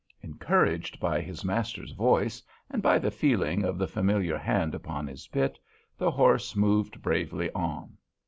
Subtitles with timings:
[0.23, 5.27] Encouraged by his master's voice, and by the feeling of the familiar hand upon his
[5.27, 5.59] bit,
[5.95, 7.95] the horse moved bravely on.